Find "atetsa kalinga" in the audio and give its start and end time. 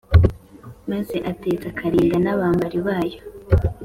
1.31-2.17